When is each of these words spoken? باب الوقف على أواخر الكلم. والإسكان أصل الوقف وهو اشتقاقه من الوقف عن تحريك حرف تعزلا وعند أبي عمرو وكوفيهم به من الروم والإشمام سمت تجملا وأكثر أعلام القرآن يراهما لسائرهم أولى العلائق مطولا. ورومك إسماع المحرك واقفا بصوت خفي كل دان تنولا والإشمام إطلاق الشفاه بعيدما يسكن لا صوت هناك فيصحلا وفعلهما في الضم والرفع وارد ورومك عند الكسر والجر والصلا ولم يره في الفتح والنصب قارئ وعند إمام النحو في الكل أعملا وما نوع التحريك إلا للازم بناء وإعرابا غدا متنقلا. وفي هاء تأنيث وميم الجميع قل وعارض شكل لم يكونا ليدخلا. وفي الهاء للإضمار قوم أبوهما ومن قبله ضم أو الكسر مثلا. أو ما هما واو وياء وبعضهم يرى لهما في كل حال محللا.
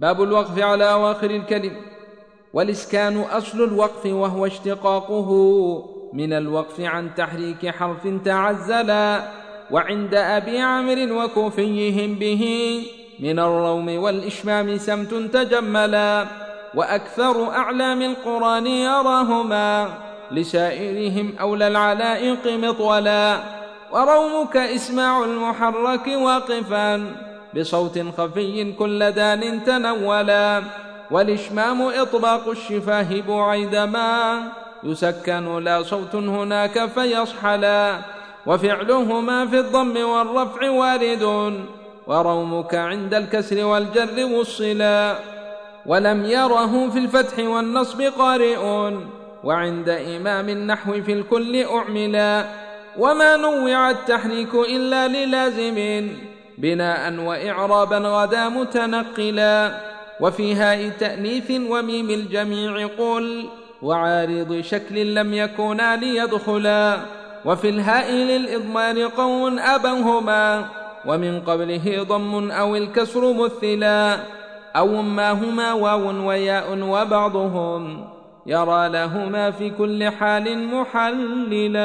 باب 0.00 0.22
الوقف 0.22 0.58
على 0.58 0.92
أواخر 0.92 1.30
الكلم. 1.30 1.76
والإسكان 2.52 3.20
أصل 3.20 3.64
الوقف 3.64 4.06
وهو 4.06 4.46
اشتقاقه 4.46 5.30
من 6.12 6.32
الوقف 6.32 6.80
عن 6.80 7.14
تحريك 7.16 7.68
حرف 7.68 8.08
تعزلا 8.24 9.22
وعند 9.70 10.14
أبي 10.14 10.58
عمرو 10.58 11.24
وكوفيهم 11.24 12.14
به 12.14 12.44
من 13.20 13.38
الروم 13.38 13.98
والإشمام 13.98 14.78
سمت 14.78 15.14
تجملا 15.14 16.26
وأكثر 16.74 17.50
أعلام 17.50 18.02
القرآن 18.02 18.66
يراهما 18.66 19.88
لسائرهم 20.30 21.32
أولى 21.40 21.68
العلائق 21.68 22.46
مطولا. 22.46 23.40
ورومك 23.92 24.56
إسماع 24.56 25.24
المحرك 25.24 26.06
واقفا 26.06 27.12
بصوت 27.56 27.98
خفي 28.18 28.72
كل 28.72 29.12
دان 29.12 29.64
تنولا 29.64 30.62
والإشمام 31.10 31.82
إطلاق 31.82 32.48
الشفاه 32.48 33.20
بعيدما 33.28 34.42
يسكن 34.84 35.64
لا 35.64 35.82
صوت 35.82 36.14
هناك 36.14 36.86
فيصحلا 36.86 37.98
وفعلهما 38.46 39.46
في 39.46 39.58
الضم 39.60 39.96
والرفع 39.96 40.70
وارد 40.70 41.22
ورومك 42.06 42.74
عند 42.74 43.14
الكسر 43.14 43.64
والجر 43.64 44.24
والصلا 44.24 45.16
ولم 45.86 46.24
يره 46.24 46.90
في 46.90 46.98
الفتح 46.98 47.38
والنصب 47.38 48.02
قارئ 48.02 48.58
وعند 49.44 49.88
إمام 49.88 50.48
النحو 50.48 51.02
في 51.02 51.12
الكل 51.12 51.64
أعملا 51.64 52.44
وما 52.98 53.36
نوع 53.36 53.90
التحريك 53.90 54.54
إلا 54.54 55.08
للازم 55.08 56.08
بناء 56.60 57.14
وإعرابا 57.20 57.98
غدا 57.98 58.48
متنقلا. 58.48 59.80
وفي 60.20 60.54
هاء 60.54 60.88
تأنيث 60.88 61.50
وميم 61.50 62.10
الجميع 62.10 62.86
قل 62.98 63.44
وعارض 63.82 64.60
شكل 64.60 65.14
لم 65.14 65.34
يكونا 65.34 65.96
ليدخلا. 65.96 66.96
وفي 67.44 67.68
الهاء 67.68 68.12
للإضمار 68.12 69.02
قوم 69.06 69.58
أبوهما 69.58 70.64
ومن 71.06 71.40
قبله 71.40 72.02
ضم 72.02 72.50
أو 72.50 72.76
الكسر 72.76 73.32
مثلا. 73.32 74.16
أو 74.76 75.02
ما 75.02 75.30
هما 75.30 75.72
واو 75.72 76.28
وياء 76.28 76.78
وبعضهم 76.82 78.04
يرى 78.46 78.88
لهما 78.88 79.50
في 79.50 79.70
كل 79.70 80.08
حال 80.08 80.68
محللا. 80.74 81.80